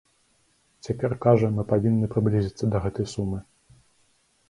Цяпер 0.87 1.11
кажа, 1.27 1.47
мы 1.59 1.67
павінны 1.73 2.11
прыблізіцца 2.17 2.65
да 2.75 2.85
гэтай 2.89 3.05
сумы. 3.17 3.47